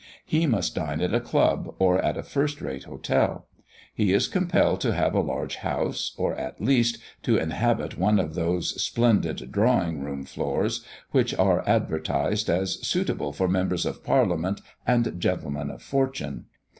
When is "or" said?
1.77-2.03, 6.17-6.33